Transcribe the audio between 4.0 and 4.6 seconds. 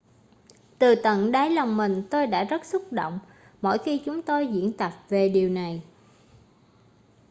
chúng tôi